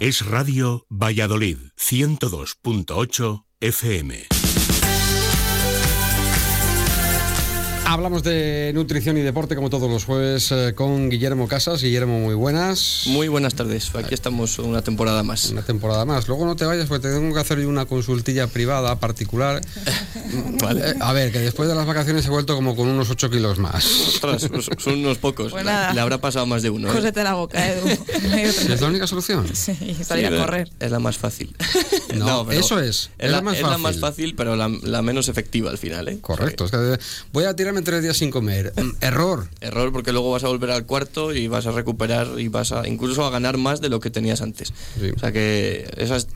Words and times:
Es 0.00 0.24
Radio 0.24 0.86
Valladolid 0.88 1.58
102.8 1.76 3.44
FM. 3.60 4.37
Hablamos 7.90 8.22
de 8.22 8.70
nutrición 8.74 9.16
y 9.16 9.22
deporte 9.22 9.56
como 9.56 9.70
todos 9.70 9.90
los 9.90 10.04
jueves 10.04 10.52
eh, 10.52 10.74
con 10.74 11.08
Guillermo 11.08 11.48
Casas. 11.48 11.82
Guillermo, 11.82 12.18
muy 12.18 12.34
buenas. 12.34 13.04
Muy 13.06 13.28
buenas 13.28 13.54
tardes. 13.54 13.94
Aquí 13.94 14.12
estamos 14.12 14.58
una 14.58 14.82
temporada 14.82 15.22
más. 15.22 15.48
Una 15.48 15.62
temporada 15.62 16.04
más. 16.04 16.28
Luego 16.28 16.44
no 16.44 16.54
te 16.54 16.66
vayas 16.66 16.86
porque 16.86 17.08
te 17.08 17.14
tengo 17.14 17.32
que 17.32 17.40
hacer 17.40 17.66
una 17.66 17.86
consultilla 17.86 18.46
privada, 18.46 19.00
particular. 19.00 19.62
vale. 20.60 20.90
Eh, 20.90 20.94
a 21.00 21.14
ver, 21.14 21.32
que 21.32 21.38
después 21.38 21.66
de 21.66 21.74
las 21.74 21.86
vacaciones 21.86 22.26
he 22.26 22.28
vuelto 22.28 22.54
como 22.54 22.76
con 22.76 22.88
unos 22.88 23.08
8 23.08 23.30
kilos 23.30 23.58
más. 23.58 23.86
Ostras, 23.86 24.46
pues 24.48 24.68
son 24.76 24.98
unos 24.98 25.16
pocos. 25.16 25.50
Pues 25.50 25.64
Le 25.64 25.98
habrá 25.98 26.18
pasado 26.18 26.44
más 26.44 26.60
de 26.60 26.68
uno. 26.68 26.92
¿eh? 26.92 27.12
la 27.14 27.32
boca, 27.32 27.66
Edu. 27.66 27.88
¿Es 28.34 28.82
la 28.82 28.86
única 28.86 29.06
solución? 29.06 29.48
Sí, 29.54 29.96
salir 30.04 30.26
a 30.26 30.36
correr. 30.36 30.68
Es 30.78 30.90
la 30.90 30.98
más 30.98 31.16
fácil. 31.16 31.56
No, 32.18 32.50
eso 32.50 32.80
es. 32.80 33.10
Es, 33.18 33.30
la, 33.30 33.42
más 33.42 33.58
fácil. 33.58 33.70
la, 33.70 33.78
más 33.78 33.98
fácil. 33.98 34.34
pero 34.34 34.56
la, 34.56 35.02
menos 35.02 35.28
efectiva 35.28 35.70
al 35.70 35.78
final. 35.78 36.08
¿eh? 36.08 36.18
Correcto. 36.20 36.64
Es 36.64 36.70
que 36.70 36.98
voy 37.32 37.44
a 37.44 37.54
tirarme 37.54 37.77
tres 37.84 38.02
días 38.02 38.16
sin 38.16 38.30
comer. 38.30 38.72
Mm, 38.76 38.90
error. 39.00 39.48
Error 39.60 39.92
porque 39.92 40.12
luego 40.12 40.30
vas 40.30 40.44
a 40.44 40.48
volver 40.48 40.70
al 40.70 40.86
cuarto 40.86 41.32
y 41.32 41.48
vas 41.48 41.66
a 41.66 41.72
recuperar 41.72 42.28
y 42.38 42.48
vas 42.48 42.72
a 42.72 42.86
incluso 42.86 43.24
a 43.24 43.30
ganar 43.30 43.56
más 43.56 43.80
de 43.80 43.88
lo 43.88 44.00
que 44.00 44.10
tenías 44.10 44.42
antes. 44.42 44.72
O 45.16 45.18
sea 45.18 45.32
que 45.32 45.88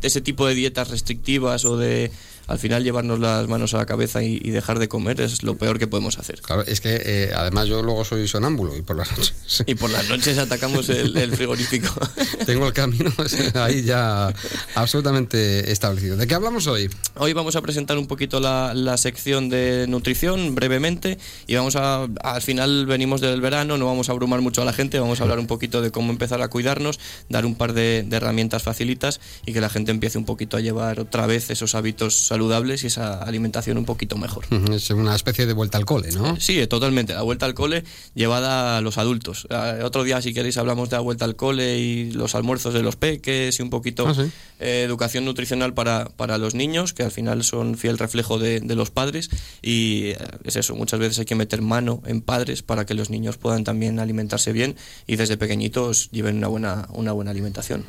ese 0.03 0.21
tipo 0.21 0.47
de 0.47 0.55
dietas 0.55 0.91
restrictivas 0.91 1.65
o 1.65 1.77
de 1.77 2.11
al 2.53 2.59
final 2.59 2.85
llevarnos 2.85 3.19
las 3.19 3.49
manos 3.49 3.73
a 3.73 3.79
la 3.79 3.87
cabeza 3.87 4.23
y, 4.23 4.39
dejar 4.51 4.79
de 4.79 4.87
comer 4.87 5.23
es 5.23 5.43
lo 5.43 5.57
peor 5.57 5.79
que 5.79 5.87
podemos 5.87 6.19
hacer. 6.19 6.43
Claro, 6.43 6.63
es 6.67 6.83
que 6.83 7.01
eh, 7.03 7.31
además 7.35 7.67
yo 7.67 7.83
luego 7.83 8.05
soy 8.05 8.29
sonámbulo 8.29 8.77
y 8.77 8.83
por 8.83 8.97
las 8.97 9.11
noches. 9.11 9.33
Y 9.67 9.75
por 9.75 9.89
las 9.89 10.07
noches 10.11 10.37
atacamos 10.37 10.91
el, 10.91 11.35
frigorífico. 11.35 11.89
Tengo 12.47 12.67
el 12.67 12.75
camino 12.75 13.11
ahí 13.55 13.83
ya 13.83 14.35
absolutamente 14.75 15.73
establecido. 15.73 16.19
¿De 16.19 16.27
qué 16.27 16.35
hablamos 16.35 16.67
hoy? 16.67 16.91
Hoy 17.15 17.33
vamos 17.33 17.57
a 17.57 17.63
presentar 17.63 17.97
un 17.97 18.07
poquito 18.07 18.39
la, 18.39 18.97
sección 18.99 19.49
de 19.49 19.87
nutrición 19.89 20.55
brevemente 20.55 21.17
y 21.47 21.55
vamos 21.55 21.77
a, 21.77 22.07
al 22.23 22.43
final 22.43 22.85
venimos 22.85 23.23
del 23.23 23.41
verano, 23.41 23.79
no 23.79 23.87
vamos 23.87 24.11
a 24.11 24.13
abrumar 24.13 24.43
mucho 24.43 24.61
a 24.61 24.67
la 24.67 24.75
gente, 24.75 24.99
vamos 24.99 25.21
a 25.21 25.23
hablar 25.23 25.39
un 25.39 25.47
poquito 25.47 25.81
de 25.81 25.91
cómo 25.91 26.13
empezar 26.13 26.43
a 26.43 26.49
cuidarnos, 26.49 27.01
dar 27.31 27.47
un 27.47 27.55
par 27.55 27.73
de, 27.73 28.05
de 28.07 28.17
herramientas 28.17 28.63
facilitas 28.63 29.21
y 29.47 29.55
que 29.55 29.63
la 29.63 29.71
gente 29.71 29.91
empiece 29.91 30.19
un 30.19 30.27
poquito 30.27 30.59
a 30.59 30.61
llevar 30.61 31.01
otra 31.01 31.27
vez 31.27 31.49
esos 31.49 31.75
hábitos 31.75 32.15
saludables 32.27 32.42
y 32.51 32.87
esa 32.87 33.23
alimentación 33.23 33.79
un 33.79 33.85
poquito 33.85 34.17
mejor. 34.17 34.45
Es 34.73 34.91
una 34.91 35.15
especie 35.15 35.47
de 35.47 35.53
vuelta 35.53 35.79
al 35.79 35.85
cole, 35.85 36.11
¿no? 36.13 36.39
Sí, 36.41 36.67
totalmente. 36.67 37.15
La 37.15 37.23
vuelta 37.23 37.47
al 37.47 37.55
cole 37.55 37.85
llevada 38.15 38.77
a 38.77 38.81
los 38.81 38.99
adultos. 38.99 39.47
Eh, 39.51 39.81
otro 39.85 40.05
día, 40.05 40.21
si 40.21 40.35
queréis, 40.35 40.57
hablamos 40.57 40.91
de 40.91 40.97
la 40.97 41.01
vuelta 41.01 41.25
al 41.25 41.37
cole 41.37 41.79
y 41.79 42.11
los 42.13 42.35
almuerzos 42.35 42.75
de 42.75 42.83
los 42.83 42.97
peques 42.97 43.59
y 43.59 43.63
un 43.63 43.71
poquito 43.71 44.07
ah, 44.09 44.15
eh, 44.61 44.83
educación 44.85 45.25
nutricional 45.25 45.75
para, 45.75 46.07
para, 46.11 46.39
los 46.39 46.55
niños, 46.55 46.93
que 46.93 47.03
al 47.03 47.11
final 47.11 47.45
son 47.45 47.77
fiel 47.77 47.99
reflejo 47.99 48.39
de, 48.39 48.61
de 48.61 48.75
los 48.75 48.91
padres. 48.91 49.31
Y 49.63 50.09
eh, 50.09 50.19
es 50.45 50.57
eso, 50.57 50.75
muchas 50.75 51.01
veces 51.01 51.19
hay 51.21 51.25
que 51.25 51.35
meter 51.35 51.63
mano 51.63 52.03
en 52.07 52.21
padres 52.21 52.63
para 52.63 52.85
que 52.85 52.95
los 52.95 53.11
niños 53.11 53.39
puedan 53.39 53.65
también 53.65 53.99
alimentarse 53.99 54.53
bien 54.53 54.77
y 55.07 55.17
desde 55.17 55.37
pequeñitos 55.37 56.11
lleven 56.11 56.39
una 56.39 56.49
buena, 56.49 56.89
una 56.93 57.13
buena 57.13 57.31
alimentación. 57.31 57.85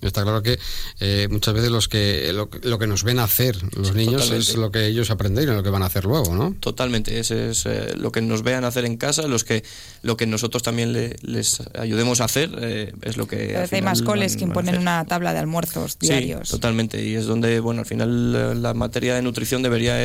Está 0.00 0.22
claro 0.22 0.42
que 0.42 0.58
muchas 1.30 1.54
veces 1.54 1.70
los 1.70 1.88
que 1.88 2.32
lo, 2.32 2.48
lo, 2.62 2.78
que 2.78 2.86
nos 2.86 3.02
ven 3.02 3.18
hacer 3.18 3.56
los 3.88 3.94
niños 3.94 4.30
es 4.30 4.56
lo 4.56 4.70
que 4.70 4.86
ellos 4.86 5.10
aprenden 5.10 5.44
y 5.44 5.46
lo 5.46 5.62
que 5.62 5.70
van 5.70 5.82
a 5.82 5.86
hacer 5.86 6.04
luego, 6.04 6.34
¿no? 6.34 6.54
Totalmente, 6.60 7.18
ese 7.18 7.50
es 7.50 7.66
eh, 7.66 7.94
lo 7.96 8.12
que 8.12 8.22
nos 8.22 8.42
vean 8.42 8.64
hacer 8.64 8.84
en 8.84 8.96
casa, 8.96 9.26
los 9.28 9.44
que 9.44 9.62
lo 10.02 10.16
que 10.16 10.26
nosotros 10.26 10.62
también 10.62 10.92
les 10.92 11.62
ayudemos 11.78 12.20
a 12.20 12.24
hacer 12.24 12.50
eh, 12.60 12.92
es 13.02 13.16
lo 13.16 13.26
que... 13.26 13.56
hay 13.56 13.82
más 13.82 14.02
coles 14.02 14.36
que 14.36 14.44
imponen 14.44 14.78
una 14.78 15.04
tabla 15.04 15.32
de 15.32 15.40
almuerzos 15.40 15.98
diarios. 15.98 16.48
Sí, 16.48 16.54
totalmente, 16.54 17.04
y 17.04 17.14
es 17.14 17.26
donde, 17.26 17.60
bueno, 17.60 17.80
al 17.80 17.86
final 17.86 18.34
eh, 18.34 18.54
la 18.54 18.74
materia 18.74 19.14
de 19.14 19.22
nutrición 19.22 19.62
debería 19.62 19.96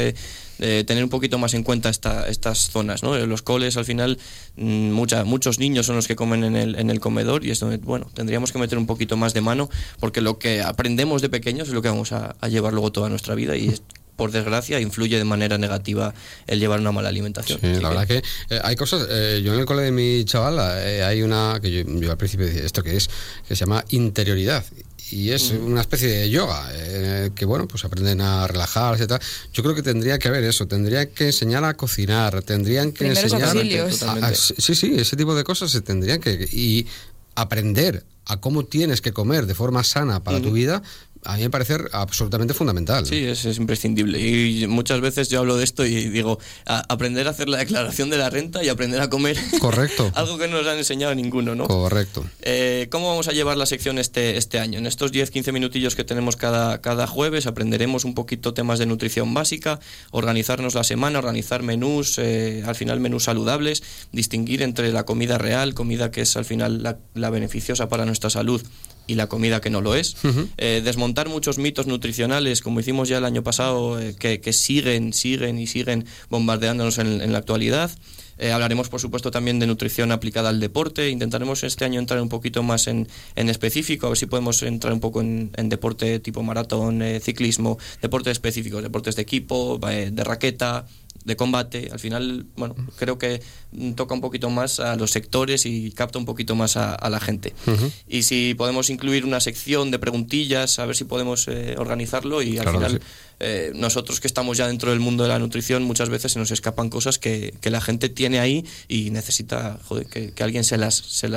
tener 0.60 1.04
un 1.04 1.10
poquito 1.10 1.38
más 1.38 1.54
en 1.54 1.64
cuenta 1.64 1.90
esta, 1.90 2.28
estas 2.28 2.70
zonas, 2.70 3.02
¿no? 3.02 3.18
Los 3.26 3.42
coles 3.42 3.78
al 3.78 3.86
final 3.86 4.20
mm, 4.58 4.92
mucha, 4.92 5.24
muchos 5.24 5.58
niños 5.58 5.86
son 5.86 5.96
los 5.96 6.08
que 6.08 6.16
comen 6.16 6.44
en 6.44 6.56
el, 6.56 6.76
en 6.76 6.90
el 6.90 7.00
comedor 7.00 7.46
y 7.46 7.52
es 7.52 7.60
donde, 7.60 7.78
bueno, 7.78 8.10
tendríamos 8.14 8.52
que 8.52 8.60
meter 8.60 8.78
un 8.78 8.86
poquito 8.86 9.18
más 9.18 9.34
de 9.34 9.42
mano 9.42 9.70
porque 10.00 10.22
lo 10.22 10.38
que 10.38 10.62
aprendemos 10.62 11.22
de 11.22 11.30
pequeños 11.30 11.70
es 11.70 11.74
lo 11.74 11.82
que 11.82 11.90
vamos 11.90 12.12
a, 12.12 12.36
a 12.42 12.48
llevar 12.50 12.74
luego 12.74 12.92
toda 12.92 13.10
nuestra 13.10 13.36
vida 13.36 13.56
y 13.56 13.74
por 14.20 14.32
desgracia, 14.32 14.82
influye 14.82 15.18
de 15.18 15.24
manera 15.24 15.58
negativa 15.58 16.14
el 16.46 16.60
llevar 16.60 16.82
una 16.82 16.92
mala 16.92 17.08
alimentación. 17.08 17.58
Sí, 17.62 17.80
la 17.82 17.88
verdad 17.88 18.06
que, 18.06 18.18
eh, 18.50 18.60
hay 18.62 18.76
cosas. 18.76 19.08
Eh, 19.10 19.42
yo 19.42 19.54
en 19.54 19.62
el 19.62 19.66
cole 19.66 19.84
de 19.84 19.94
mi 19.94 20.26
chaval 20.26 20.60
eh, 20.84 21.04
hay 21.04 21.22
una 21.22 21.58
que 21.62 21.72
yo, 21.72 22.12
al 22.12 22.18
principio 22.18 22.46
decía, 22.46 22.66
¿esto 22.66 22.84
que 22.84 22.98
es? 22.98 23.10
Que 23.48 23.56
se 23.56 23.62
llama 23.62 23.86
interioridad 23.92 24.66
y 25.12 25.32
es 25.32 25.52
una 25.52 25.82
especie 25.82 26.08
de 26.08 26.30
yoga, 26.30 26.72
que 27.36 27.46
bueno, 27.46 27.68
pues 27.68 27.86
aprenden 27.86 28.22
a 28.22 28.48
relajarse 28.48 29.04
y 29.04 29.08
tal. 29.08 29.20
Yo 29.54 29.64
creo 29.64 29.76
que 29.76 29.84
tendría 29.84 30.20
que 30.20 30.28
haber 30.28 30.44
eso, 30.44 30.68
tendría 30.68 31.10
que 31.10 31.28
enseñar 31.28 31.64
a 31.64 31.74
cocinar, 31.76 32.42
tendrían 32.44 32.92
que 32.92 33.08
enseñar... 33.08 33.58
A, 34.24 34.34
sí, 34.34 34.76
sí, 34.76 34.96
ese 34.98 35.16
tipo 35.16 35.36
de 35.36 35.44
cosas 35.44 35.72
se 35.72 35.82
tendrían 35.82 36.20
que... 36.20 36.48
Y 36.52 36.88
aprender 37.36 38.04
a 38.26 38.40
cómo 38.40 38.66
tienes 38.66 39.02
que 39.02 39.12
comer 39.12 39.46
de 39.46 39.56
forma 39.56 39.84
sana 39.84 40.24
para 40.24 40.40
tu 40.42 40.52
vida, 40.52 40.84
a 41.26 41.36
mí 41.36 41.44
me 41.44 41.50
parece 41.50 41.76
absolutamente 41.92 42.54
fundamental. 42.54 43.06
Sí, 43.06 43.26
es, 43.26 43.46
imprescindible. 43.58 44.20
Y 44.20 44.68
muchas 44.68 45.02
veces 45.02 45.30
yo 45.30 45.40
hablo 45.40 45.58
de 45.58 45.64
esto 45.64 45.86
y 45.86 46.10
digo, 46.10 46.40
aprender 46.66 47.28
a 47.28 47.32
hacer 47.32 47.50
la 47.50 47.58
declaración 47.58 48.10
de 48.10 48.18
la 48.18 48.30
renta 48.30 48.64
y 48.64 48.70
aprender 48.70 49.02
a 49.02 49.10
comer. 49.10 49.38
Correcto. 49.60 50.12
Algo 50.16 50.38
que 50.38 50.48
no 50.48 50.58
nos 50.58 50.68
han 50.68 50.78
enseñado 50.78 51.14
ninguno, 51.16 51.56
¿no? 51.56 51.68
Correcto. 51.68 52.26
Eh, 52.42 52.88
¿Cómo 52.90 53.10
vamos 53.10 53.28
a 53.28 53.32
llevar 53.32 53.58
la 53.58 53.66
sección 53.66 54.00
este, 54.00 54.38
este 54.38 54.60
año? 54.60 54.80
En 54.80 54.86
estos 54.86 55.12
10-15 55.12 55.52
minutillos 55.52 55.96
que 55.96 56.06
tenemos 56.06 56.38
cada, 56.38 56.80
cada 56.82 57.06
jueves 57.06 57.48
aprenderemos 57.48 58.06
un 58.06 58.14
poquito 58.14 58.54
temas 58.54 58.80
de 58.80 58.86
nutrición 58.86 59.34
básica, 59.34 59.80
organizarnos 60.12 60.74
la 60.74 60.84
semana, 60.86 61.20
organizar 61.20 61.64
menús, 61.64 62.18
eh, 62.18 62.64
al 62.66 62.76
final 62.76 63.00
menús 63.02 63.26
saludables, 63.26 63.84
distinguir 64.14 64.62
entre 64.62 64.92
la 64.94 65.04
comida 65.04 65.38
real, 65.38 65.74
comida 65.74 66.12
que 66.12 66.22
es 66.22 66.38
al 66.38 66.46
final 66.46 66.82
la, 66.82 66.98
la 67.14 67.30
beneficiosa 67.30 67.90
para 67.90 68.06
nuestra 68.06 68.30
salud 68.30 68.62
y 69.10 69.16
la 69.16 69.28
comida 69.28 69.60
que 69.60 69.72
no 69.72 69.82
lo 69.82 69.96
es. 69.96 70.16
Eh, 70.58 70.82
desmontar 70.86 71.30
muchos 71.30 71.58
mitos 71.58 71.88
nutricionales, 71.88 72.62
como 72.62 72.80
hicimos 72.80 73.10
ya 73.10 73.18
el 73.18 73.26
año 73.26 73.42
pasado, 73.42 74.00
eh, 74.00 74.16
que, 74.16 74.54
siguen, 74.54 75.14
siguen 75.14 75.58
y 75.58 75.66
siguen 75.66 76.06
bombardeándonos 76.30 77.00
en, 77.00 77.32
la 77.32 77.40
actualidad. 77.40 77.90
Eh, 78.38 78.52
hablaremos, 78.52 78.88
por 78.88 79.02
supuesto, 79.02 79.32
también 79.32 79.58
de 79.58 79.66
nutrición 79.66 80.12
aplicada 80.12 80.50
al 80.50 80.60
deporte. 80.60 81.10
Intentaremos 81.10 81.64
este 81.64 81.86
año 81.86 82.00
entrar 82.00 82.22
un 82.22 82.30
poquito 82.30 82.62
más 82.62 82.86
en, 82.86 83.08
específico, 83.36 84.06
a 84.06 84.10
ver 84.10 84.18
si 84.20 84.28
podemos 84.28 84.62
entrar 84.62 84.94
un 84.94 85.00
poco 85.00 85.22
en, 85.22 85.52
deporte 85.64 86.20
tipo 86.20 86.44
maratón, 86.44 87.02
ciclismo, 87.20 87.80
deportes 88.04 88.34
específicos, 88.34 88.84
deportes 88.84 89.16
de 89.16 89.24
equipo, 89.24 89.80
de 89.80 90.24
raqueta, 90.24 90.86
de 91.30 91.38
combate. 91.38 91.90
Al 91.92 92.00
final, 92.00 92.46
bueno, 92.58 92.76
creo 92.98 93.18
que 93.18 93.42
toca 93.96 94.14
un 94.14 94.20
poquito 94.20 94.50
más 94.50 94.82
a 94.82 94.98
los 94.98 95.12
sectores 95.12 95.66
y 95.66 95.92
capta 95.92 96.20
un 96.20 96.26
poquito 96.26 96.56
más 96.56 96.76
a, 96.76 97.10
la 97.10 97.20
gente. 97.22 97.54
Y 98.08 98.24
si 98.24 98.54
podemos 98.56 98.90
incluir 98.90 99.24
una 99.24 99.40
sección 99.40 99.92
de 99.92 100.00
preguntillas, 100.00 100.80
a 100.80 100.86
ver 100.86 100.96
si 100.96 101.06
podemos 101.06 101.48
eh, 101.48 101.76
organizarlo 101.78 102.42
y 102.42 102.58
al 102.58 102.70
final 102.70 103.02
eh, 103.40 103.72
nosotros 103.76 104.20
que 104.20 104.28
estamos 104.28 104.58
ya 104.58 104.68
dentro 104.68 104.92
del 104.92 105.00
mundo 105.00 105.24
de 105.24 105.30
la 105.30 105.40
nutrición 105.40 105.84
muchas 105.84 106.10
veces 106.10 106.34
se 106.34 106.40
nos 106.40 106.52
escapan 106.52 106.90
cosas 106.90 107.20
que, 107.20 107.54
la 107.70 107.82
gente 107.82 108.10
tiene 108.10 108.40
ahí 108.40 108.66
y 108.88 109.12
necesita 109.12 109.78
que, 110.12 110.34
alguien 110.42 110.64
se 110.64 110.78
las, 110.78 110.96
se, 110.96 111.28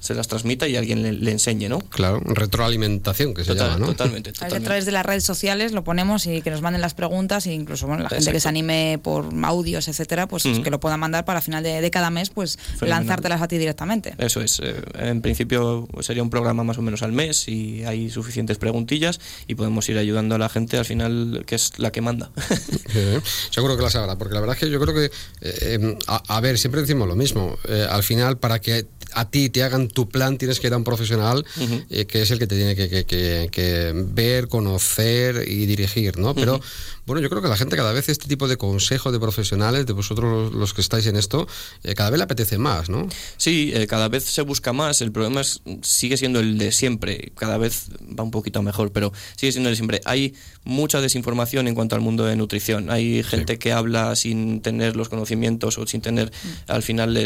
se, 0.00 0.14
las 0.14 0.28
transmita 0.28 0.68
y 0.68 0.76
alguien 0.76 1.24
le, 1.24 1.30
enseñe, 1.30 1.68
¿no? 1.68 1.78
Claro, 1.78 2.20
retroalimentación 2.20 3.32
que 3.32 3.42
se 3.44 3.54
llama, 3.54 3.78
¿no? 3.78 3.86
Totalmente, 3.86 4.32
A 4.40 4.60
través 4.60 4.84
de 4.84 4.92
las 4.92 5.06
redes 5.06 5.24
sociales 5.24 5.72
lo 5.72 5.82
ponemos 5.82 6.26
y 6.26 6.42
que 6.42 6.50
nos 6.50 6.60
manden 6.60 6.82
las 6.82 6.92
preguntas 6.92 7.46
e 7.46 7.54
incluso 7.54 7.86
bueno, 7.86 8.02
la 8.02 8.10
gente 8.10 8.32
que 8.32 8.40
se 8.40 8.48
anime 8.48 9.00
por 9.02 9.30
audios, 9.44 9.88
etcétera, 9.88 10.28
pues 10.28 10.44
que 10.44 10.70
lo 10.70 10.78
puedan 10.78 11.00
mandar 11.00 11.24
para 11.24 11.40
final 11.40 11.62
de, 11.62 11.88
cada 11.90 12.10
mes 12.10 12.28
pues 12.28 12.58
lanzártelas 12.80 13.40
a 13.40 13.48
ti 13.48 13.56
directamente. 13.56 14.14
Eso 14.18 14.42
es. 14.42 14.60
Eh, 14.60 14.82
en 14.94 15.22
principio 15.22 15.88
sería 16.00 16.22
un 16.22 16.30
programa 16.30 16.64
más 16.64 16.76
o 16.76 16.82
menos 16.82 17.02
al 17.02 17.12
mes 17.12 17.48
y 17.48 17.84
hay 17.84 18.10
suficientes 18.10 18.58
preguntillas 18.58 19.20
y 19.46 19.54
podemos 19.54 19.88
ir 19.88 19.96
ayudando 19.96 20.34
a 20.34 20.38
la 20.38 20.48
gente 20.48 20.76
al 20.76 20.84
final 20.84 21.44
que 21.48 21.54
es 21.54 21.78
la 21.78 21.90
que 21.90 22.02
manda. 22.02 22.30
seguro 23.50 23.74
que 23.74 23.82
la 23.82 23.88
sabrá, 23.88 24.18
porque 24.18 24.34
la 24.34 24.40
verdad 24.40 24.54
es 24.54 24.60
que 24.60 24.70
yo 24.70 24.78
creo 24.78 24.94
que, 24.94 25.10
eh, 25.40 25.98
a, 26.06 26.40
ver, 26.42 26.58
siempre 26.58 26.82
decimos 26.82 27.08
lo 27.08 27.16
mismo, 27.16 27.56
eh, 27.66 27.86
al 27.88 28.02
final 28.02 28.36
para 28.36 28.60
que 28.60 28.86
a 29.14 29.30
ti 29.30 29.48
te 29.48 29.62
hagan 29.62 29.88
tu 29.88 30.10
plan 30.10 30.36
tienes 30.36 30.60
que 30.60 30.66
ir 30.66 30.74
a 30.74 30.76
un 30.76 30.84
profesional 30.84 31.46
que 31.88 32.22
es 32.22 32.30
el 32.30 32.38
que 32.38 32.46
te 32.46 32.56
tiene 32.56 32.76
que, 32.76 34.06
ver, 34.12 34.48
conocer 34.48 35.48
y 35.48 35.64
dirigir, 35.64 36.18
¿no? 36.18 36.34
Pero 36.34 36.60
bueno, 37.08 37.22
yo 37.22 37.30
creo 37.30 37.40
que 37.40 37.48
la 37.48 37.56
gente 37.56 37.74
cada 37.74 37.94
vez 37.94 38.10
este 38.10 38.28
tipo 38.28 38.48
de 38.48 38.58
consejo 38.58 39.10
de 39.10 39.18
profesionales, 39.18 39.86
de 39.86 39.94
vosotros 39.94 40.52
los 40.52 40.74
que 40.74 40.82
estáis 40.82 41.06
en 41.06 41.16
esto, 41.16 41.48
eh, 41.82 41.94
cada 41.94 42.10
vez 42.10 42.18
le 42.18 42.24
apetece 42.24 42.58
más, 42.58 42.90
¿no? 42.90 43.08
Sí, 43.38 43.72
eh, 43.74 43.86
cada 43.86 44.10
vez 44.10 44.24
se 44.24 44.42
busca 44.42 44.74
más. 44.74 45.00
El 45.00 45.10
problema 45.10 45.40
es 45.40 45.62
sigue 45.80 46.18
siendo 46.18 46.38
el 46.38 46.58
de 46.58 46.70
siempre. 46.70 47.32
Cada 47.34 47.56
vez 47.56 47.86
va 47.98 48.24
un 48.24 48.30
poquito 48.30 48.60
mejor, 48.60 48.92
pero 48.92 49.10
sigue 49.36 49.52
siendo 49.52 49.70
el 49.70 49.72
de 49.72 49.76
siempre. 49.76 50.00
Hay 50.04 50.34
mucha 50.64 51.00
desinformación 51.00 51.66
en 51.66 51.74
cuanto 51.74 51.94
al 51.94 52.02
mundo 52.02 52.26
de 52.26 52.36
nutrición. 52.36 52.90
Hay 52.90 53.22
gente 53.22 53.58
que 53.58 53.72
habla 53.72 54.14
sin 54.14 54.60
tener 54.60 54.94
los 54.94 55.08
conocimientos 55.08 55.78
o 55.78 55.86
sin 55.86 56.02
tener 56.02 56.30
mm. 56.30 56.70
al 56.70 56.82
final 56.82 57.16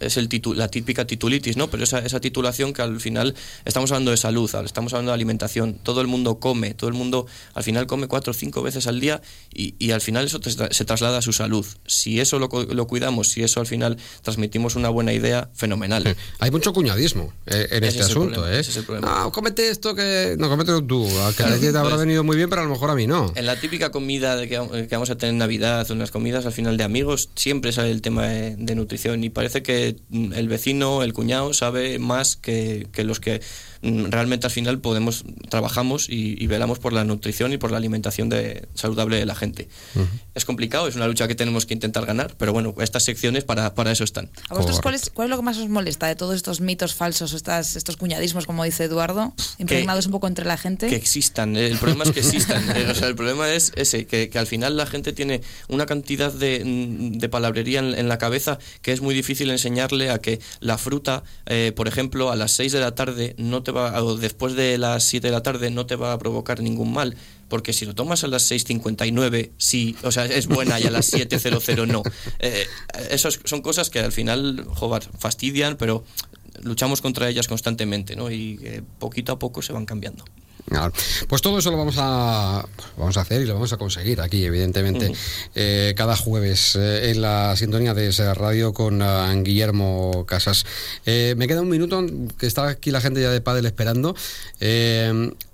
es 0.00 0.16
el 0.16 0.28
la 0.56 0.66
típica 0.66 1.06
titulitis, 1.06 1.56
¿no? 1.56 1.70
Pero 1.70 1.84
esa, 1.84 2.00
esa 2.00 2.18
titulación 2.18 2.72
que 2.72 2.82
al 2.82 2.98
final 2.98 3.36
estamos 3.64 3.92
hablando 3.92 4.10
de 4.10 4.16
salud, 4.16 4.50
estamos 4.64 4.92
hablando 4.94 5.12
de 5.12 5.14
alimentación. 5.14 5.74
Todo 5.74 6.00
el 6.00 6.08
mundo 6.08 6.40
come, 6.40 6.74
todo 6.74 6.88
el 6.88 6.94
mundo 6.94 7.26
al 7.54 7.62
final 7.62 7.86
come 7.86 8.08
cuatro 8.08 8.32
o 8.32 8.34
cinco 8.34 8.63
veces 8.64 8.88
al 8.88 8.98
día 8.98 9.22
y, 9.54 9.74
y 9.78 9.92
al 9.92 10.00
final 10.00 10.24
eso 10.26 10.40
se 10.42 10.84
traslada 10.84 11.18
a 11.18 11.22
su 11.22 11.32
salud. 11.32 11.64
Si 11.86 12.20
eso 12.20 12.38
lo, 12.38 12.48
lo, 12.48 12.86
cuidamos, 12.86 13.28
si 13.28 13.42
eso 13.42 13.60
al 13.60 13.66
final 13.66 13.96
transmitimos 14.22 14.74
una 14.74 14.88
buena 14.88 15.12
idea, 15.12 15.50
fenomenal. 15.54 16.16
Hay 16.40 16.50
mucho 16.50 16.72
cuñadismo 16.72 17.32
eh, 17.46 17.68
en 17.70 17.84
este 17.84 18.02
asunto, 18.02 18.50
¿eh? 18.50 18.62
No, 19.00 19.30
comete 19.30 19.68
esto 19.68 19.94
que. 19.94 20.34
No, 20.38 20.48
comete 20.48 20.72
tú. 20.82 21.08
que 21.36 21.42
a 21.44 21.54
ti 21.54 21.70
te 21.70 21.78
habrá 21.78 21.96
venido 21.96 22.24
muy 22.24 22.36
bien, 22.36 22.50
pero 22.50 22.62
a 22.62 22.64
lo 22.64 22.70
mejor 22.70 22.90
a 22.90 22.94
mí 22.94 23.06
no. 23.06 23.32
En 23.36 23.46
la 23.46 23.60
típica 23.60 23.90
comida 23.90 24.36
de 24.36 24.48
que, 24.48 24.58
vamos 24.58 25.10
a 25.10 25.16
tener 25.16 25.34
en 25.34 25.38
Navidad, 25.38 25.88
unas 25.90 26.10
comidas 26.10 26.46
al 26.46 26.52
final 26.52 26.76
de 26.76 26.84
amigos, 26.84 27.30
siempre 27.34 27.72
sale 27.72 27.90
el 27.90 28.02
tema 28.02 28.26
de, 28.26 28.74
nutrición 28.74 29.22
y 29.22 29.30
parece 29.30 29.62
que 29.62 29.96
el 30.12 30.48
vecino, 30.48 31.04
el 31.04 31.12
cuñado, 31.12 31.54
sabe 31.54 32.00
más 32.00 32.34
que, 32.34 32.88
que 32.92 33.04
los 33.04 33.20
que 33.20 33.40
Mm, 33.84 34.06
realmente 34.10 34.46
al 34.46 34.50
final 34.50 34.80
podemos 34.80 35.24
trabajamos 35.50 36.08
y, 36.08 36.46
velamos 36.46 36.78
por 36.78 36.94
la 36.94 37.04
nutrición 37.04 37.52
y 37.52 37.58
por 37.58 37.70
la 37.70 37.76
alimentación 37.76 38.30
de, 38.30 38.53
saludable 38.74 39.16
de 39.16 39.26
la 39.26 39.34
gente. 39.34 39.68
Es 40.34 40.44
complicado, 40.44 40.88
es 40.88 40.96
una 40.96 41.06
lucha 41.06 41.28
que 41.28 41.34
tenemos 41.34 41.66
que 41.66 41.74
intentar 41.74 42.06
ganar, 42.06 42.34
pero 42.38 42.52
bueno, 42.52 42.74
estas 42.80 43.04
secciones 43.04 43.44
para, 43.44 43.74
para 43.74 43.92
eso 43.92 44.04
están. 44.04 44.30
¿A 44.48 44.54
vosotros 44.54 44.80
cuál 44.80 44.94
es, 44.94 45.10
cuál 45.10 45.26
es 45.26 45.30
lo 45.30 45.36
que 45.36 45.42
más 45.42 45.58
os 45.58 45.68
molesta 45.68 46.06
de 46.06 46.16
todos 46.16 46.34
estos 46.34 46.60
mitos 46.60 46.94
falsos, 46.94 47.32
estas, 47.32 47.76
estos 47.76 47.96
cuñadismos, 47.96 48.46
como 48.46 48.64
dice 48.64 48.84
Eduardo, 48.84 49.32
impregnados 49.58 50.06
un 50.06 50.12
poco 50.12 50.26
entre 50.26 50.44
la 50.44 50.56
gente? 50.56 50.88
Que 50.88 50.96
existan, 50.96 51.56
el 51.56 51.78
problema 51.78 52.04
es 52.04 52.12
que 52.12 52.20
existan. 52.20 52.64
Eh, 52.74 52.88
o 52.90 52.94
sea, 52.94 53.08
el 53.08 53.14
problema 53.14 53.52
es 53.52 53.72
ese, 53.76 54.06
que, 54.06 54.28
que, 54.28 54.38
al 54.38 54.46
final 54.46 54.76
la 54.76 54.86
gente 54.86 55.12
tiene 55.12 55.42
una 55.68 55.86
cantidad 55.86 56.32
de, 56.32 56.62
mm, 56.64 57.18
de 57.18 57.28
palabrería 57.28 57.80
en, 57.80 58.08
la 58.08 58.18
cabeza 58.18 58.58
que 58.82 58.92
es 58.92 59.00
muy 59.00 59.14
difícil 59.14 59.50
enseñarle 59.50 60.10
a 60.10 60.18
que 60.18 60.40
la 60.60 60.78
fruta, 60.78 61.22
eh, 61.46 61.72
por 61.74 61.88
ejemplo, 61.88 62.30
a 62.30 62.36
las 62.36 62.52
6 62.52 62.72
de 62.72 62.80
la 62.80 62.94
tarde 62.94 63.34
no 63.38 63.62
te 63.62 63.70
o 63.70 64.16
después 64.16 64.54
de 64.54 64.78
las 64.78 65.04
7 65.04 65.26
de 65.26 65.32
la 65.32 65.42
tarde 65.42 65.70
no 65.70 65.86
te 65.86 65.96
va 65.96 66.12
a 66.12 66.18
provocar 66.18 66.60
ningún 66.60 66.92
mal, 66.92 67.16
porque 67.54 67.72
si 67.72 67.86
lo 67.86 67.94
tomas 67.94 68.24
a 68.24 68.26
las 68.26 68.50
6.59, 68.50 69.52
sí, 69.58 69.94
o 70.02 70.10
sea, 70.10 70.24
es 70.24 70.48
buena 70.48 70.80
y 70.80 70.88
a 70.88 70.90
las 70.90 71.12
7.00 71.12 71.86
no. 71.86 72.02
Eh, 72.40 72.66
esas 73.10 73.38
son 73.44 73.62
cosas 73.62 73.90
que 73.90 74.00
al 74.00 74.10
final, 74.10 74.66
joder, 74.66 75.04
fastidian, 75.16 75.76
pero 75.76 76.04
luchamos 76.64 77.00
contra 77.00 77.28
ellas 77.28 77.46
constantemente, 77.46 78.16
¿no? 78.16 78.28
Y 78.28 78.82
poquito 78.98 79.30
a 79.30 79.38
poco 79.38 79.62
se 79.62 79.72
van 79.72 79.86
cambiando. 79.86 80.24
Pues 81.28 81.42
todo 81.42 81.58
eso 81.58 81.70
lo 81.70 81.76
vamos 81.76 81.96
a, 81.98 82.66
vamos 82.96 83.16
a 83.16 83.20
hacer 83.20 83.42
y 83.42 83.44
lo 83.44 83.54
vamos 83.54 83.72
a 83.72 83.76
conseguir 83.76 84.20
aquí, 84.20 84.44
evidentemente, 84.44 85.12
eh, 85.54 85.94
cada 85.96 86.16
jueves 86.16 86.74
eh, 86.74 87.10
en 87.10 87.20
la 87.20 87.54
sintonía 87.56 87.92
de 87.92 88.08
esa 88.08 88.32
radio 88.34 88.72
con 88.72 89.02
eh, 89.02 89.42
Guillermo 89.42 90.24
Casas. 90.26 90.64
me 91.04 91.46
queda 91.46 91.60
un 91.60 91.68
minuto, 91.68 92.04
que 92.38 92.46
está 92.46 92.68
aquí 92.68 92.90
la 92.90 93.00
gente 93.00 93.20
ya 93.20 93.30
de 93.30 93.40
Padel 93.40 93.66
esperando. 93.66 94.16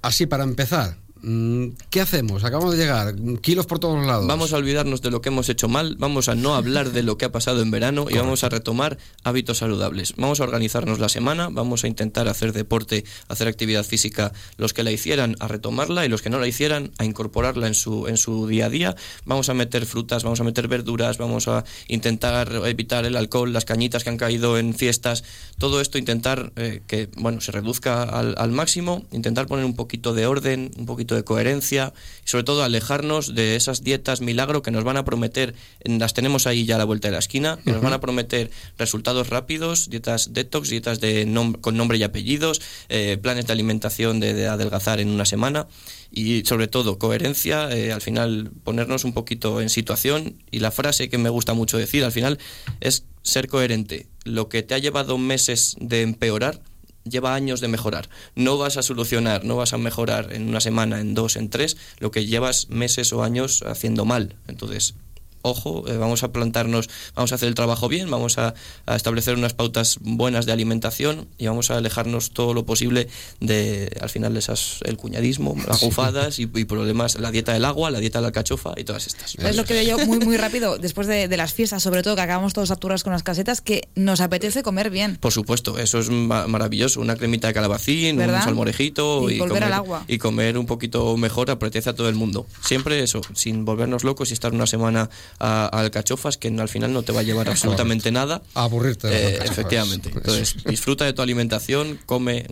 así, 0.03 0.27
para 0.27 0.45
empezar, 0.45 0.97
¿Qué 1.23 2.01
hacemos? 2.01 2.45
Acabamos 2.45 2.73
de 2.73 2.79
llegar, 2.79 3.15
kilos 3.43 3.67
por 3.67 3.79
todos 3.79 4.07
lados. 4.07 4.27
Vamos 4.27 4.55
a 4.55 4.57
olvidarnos 4.57 5.03
de 5.03 5.11
lo 5.11 5.21
que 5.21 5.29
hemos 5.29 5.51
hecho 5.51 5.69
mal, 5.69 5.97
vamos 5.99 6.29
a 6.29 6.35
no 6.35 6.55
hablar 6.55 6.93
de 6.93 7.03
lo 7.03 7.19
que 7.19 7.27
ha 7.27 7.33
pasado 7.33 7.61
en 7.61 7.71
verano 7.71 8.07
y 8.09 8.17
vamos 8.17 8.43
a 8.43 8.49
retomar 8.49 8.97
hábitos 9.23 9.59
saludables. 9.59 10.15
Vamos 10.17 10.41
a 10.41 10.45
organizarnos 10.45 10.99
la 10.99 11.11
semana, 11.11 11.49
vamos 11.51 11.85
a 11.85 11.89
intentar 11.89 12.27
hacer 12.29 12.55
deporte, 12.55 13.05
hacer 13.29 13.49
actividad 13.49 13.85
física, 13.85 14.33
los 14.57 14.73
que 14.73 14.83
la 14.83 14.93
hicieran 14.93 15.37
a 15.41 15.49
retomarla 15.49 16.07
y 16.07 16.09
los 16.09 16.23
que 16.23 16.31
no 16.31 16.39
la 16.39 16.49
hicieran 16.49 16.93
a 16.97 17.05
incorporarla 17.05 17.67
en 17.67 17.75
su, 17.75 18.07
en 18.07 18.17
su 18.17 18.47
día 18.47 18.67
a 18.67 18.71
día. 18.71 18.97
Vamos 19.27 19.51
a 19.51 19.55
meter 19.55 19.85
frutas, 19.85 20.25
vamos 20.25 20.41
a 20.41 20.45
meter 20.45 20.69
verduras, 20.69 21.19
vamos 21.19 21.49
a 21.49 21.65
intentar 21.89 22.51
evitar 22.65 23.05
el 23.05 23.17
alcohol, 23.17 23.53
las 23.53 23.67
cañitas 23.67 24.05
que 24.05 24.11
han 24.11 24.17
caído 24.17 24.57
en 24.57 24.73
fiestas, 24.73 25.25
todo 25.59 25.83
esto 25.83 25.99
intentar 25.99 26.53
eh, 26.57 26.81
que 26.87 27.11
bueno 27.17 27.43
se 27.43 27.53
reduzca 27.53 28.05
al, 28.05 28.35
al 28.39 28.53
máximo, 28.53 29.05
intentar 29.13 29.47
poner 29.47 29.67
un 29.67 29.77
poquito 29.77 30.15
de 30.15 30.27
orden, 30.27 30.71
un 30.79 30.87
poquito 30.87 31.10
de 31.15 31.25
coherencia 31.25 31.93
y 32.25 32.29
sobre 32.29 32.45
todo 32.45 32.63
alejarnos 32.63 33.35
de 33.35 33.57
esas 33.57 33.83
dietas 33.83 34.21
milagro 34.21 34.63
que 34.63 34.71
nos 34.71 34.85
van 34.85 34.97
a 34.97 35.05
prometer, 35.05 35.55
las 35.85 36.15
tenemos 36.15 36.47
ahí 36.47 36.65
ya 36.65 36.77
a 36.77 36.79
la 36.79 36.85
vuelta 36.85 37.09
de 37.09 37.13
la 37.13 37.19
esquina, 37.19 37.59
que 37.65 37.73
nos 37.73 37.83
van 37.83 37.93
a 37.93 38.01
prometer 38.01 38.51
resultados 38.79 39.29
rápidos, 39.29 39.91
dietas 39.91 40.33
detox, 40.33 40.69
dietas 40.69 41.01
de 41.01 41.29
con 41.61 41.77
nombre 41.77 41.99
y 41.99 42.03
apellidos, 42.03 42.61
eh, 42.89 43.19
planes 43.21 43.47
de 43.47 43.53
alimentación 43.53 44.21
de, 44.21 44.47
adelgazar 44.47 45.01
en 45.01 45.09
una 45.09 45.25
semana 45.25 45.67
y 46.13 46.45
sobre 46.45 46.67
todo 46.67 46.99
coherencia, 46.99 47.71
eh, 47.71 47.93
al 47.93 48.01
final 48.01 48.51
ponernos 48.65 49.05
un 49.05 49.13
poquito 49.13 49.61
en 49.61 49.69
situación 49.69 50.43
y 50.51 50.59
la 50.59 50.71
frase 50.71 51.09
que 51.09 51.19
me 51.19 51.31
gusta 51.31 51.55
mucho 51.55 51.79
decir 51.79 52.05
al 52.05 52.13
final 52.13 52.39
es 52.81 53.05
ser 53.23 53.49
coherente. 53.49 54.07
Lo 54.25 54.49
que 54.49 54.63
te 54.63 54.75
ha 54.75 54.79
llevado 54.79 55.19
meses 55.19 55.77
de 55.81 56.03
empeorar, 56.03 56.61
lleva 57.05 57.35
años 57.35 57.61
de 57.61 57.69
mejorar. 57.69 58.09
No 58.35 58.59
vas 58.59 58.77
a 58.77 58.83
solucionar, 58.83 59.45
no 59.45 59.57
vas 59.57 59.73
a 59.73 59.79
mejorar 59.79 60.33
en 60.33 60.49
una 60.49 60.61
semana, 60.61 61.01
en 61.01 61.15
dos, 61.15 61.37
en 61.37 61.51
tres, 61.51 61.77
lo 61.99 62.11
que 62.11 62.27
llevas 62.27 62.69
meses 62.69 63.13
o 63.13 63.23
años 63.23 63.63
haciendo 63.63 64.05
mal. 64.05 64.37
Entonces, 64.49 64.95
ojo, 65.43 65.85
eh, 65.89 65.97
vamos 65.97 66.23
a 66.23 66.33
plantarnos, 66.33 66.89
vamos 67.15 67.33
a 67.33 67.35
hacer 67.35 67.49
el 67.49 67.55
trabajo 67.55 67.89
bien, 67.89 68.11
vamos 68.11 68.39
a, 68.39 68.55
establecer 68.95 69.37
unas 69.37 69.55
pautas 69.55 69.99
buenas 70.01 70.47
de 70.47 70.53
alimentación 70.53 71.29
y 71.39 71.47
vamos 71.47 71.71
a 71.71 71.77
alejarnos 71.77 72.31
todo 72.31 72.55
lo 72.55 72.67
posible 72.67 73.09
de, 73.41 73.97
al 74.01 74.11
final, 74.11 74.37
esas, 74.37 74.81
el 74.85 74.97
cuñadismo, 74.97 75.57
las 75.69 75.81
gufadas 75.81 76.39
y, 76.39 76.47
problemas, 76.47 77.19
la 77.19 77.31
dieta 77.31 77.53
del 77.53 77.65
agua, 77.65 77.91
la 77.91 78.01
dieta 78.01 78.21
de 78.21 78.27
la 78.27 78.33
cachofa 78.33 78.75
y 78.77 78.85
todas 78.85 79.07
estas. 79.07 79.35
Es 79.37 79.57
lo 79.57 79.65
que 79.65 79.75
veo 79.75 79.97
yo 79.97 80.07
muy, 80.07 80.19
muy 80.19 80.37
rápido, 80.37 80.79
después 80.79 81.07
de, 81.07 81.29
las 81.37 81.55
fiestas, 81.55 81.83
sobre 81.83 82.03
todo 82.03 82.17
que 82.17 82.23
acabamos 82.23 82.53
todos 82.53 82.69
saturados 82.69 83.03
con 83.03 83.13
las 83.13 83.23
casetas, 83.23 83.61
que 83.61 83.89
nos 83.95 84.21
apetece 84.21 84.63
comer 84.63 84.91
bien. 84.91 85.17
Por 85.17 85.33
supuesto, 85.33 85.79
eso 85.79 85.99
es 85.99 86.11
maravilloso, 86.11 87.01
una 87.01 87.17
cremita 87.17 87.49
de 87.49 87.55
calabacín, 87.55 88.21
un 88.21 88.43
salmorejito 88.43 89.31
y, 89.31 89.39
comer, 89.39 89.65
al 89.65 89.73
agua. 89.73 90.05
y 90.07 90.19
comer 90.19 90.59
un 90.59 90.67
poquito 90.67 91.17
mejor 91.17 91.51
apetece 91.51 91.91
a 91.91 91.95
todo 91.95 92.09
el 92.09 92.15
mundo. 92.15 92.47
Siempre 92.63 93.03
eso, 93.03 93.21
sin 93.35 93.65
volvernos 93.65 94.05
locos 94.05 94.31
y 94.31 94.35
estar 94.35 94.53
una 94.53 94.67
semana 94.67 95.11
a, 95.39 95.67
alcachofas 95.67 96.37
que 96.37 96.49
al 96.49 96.69
final 96.69 96.93
no 96.93 97.03
te 97.03 97.13
va 97.13 97.21
a 97.21 97.23
llevar 97.23 97.49
absolutamente 97.49 98.11
nada. 98.11 98.43
A 98.55 98.65
aburrirte. 98.65 99.09
Eh, 99.09 99.39
efectivamente. 99.45 100.11
Entonces, 100.15 100.57
disfruta 100.65 101.05
de 101.05 101.13
tu 101.13 101.23
alimentación, 101.23 101.99
come, 102.07 102.47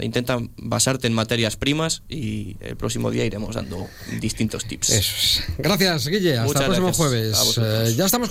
intenta 0.00 0.38
basarte 0.56 1.06
en 1.06 1.12
materias 1.12 1.56
primas 1.56 2.02
y 2.08 2.56
el 2.60 2.76
próximo 2.76 3.10
día 3.10 3.24
iremos 3.24 3.54
dando 3.54 3.86
distintos 4.20 4.66
tips. 4.66 5.42
Gracias, 5.58 6.08
Guille. 6.08 6.38
Hasta 6.38 6.60
el 6.60 6.64
próximo 6.66 6.92
jueves. 6.92 7.58
Eh, 7.58 7.94
ya 7.96 8.06
estamos 8.06 8.26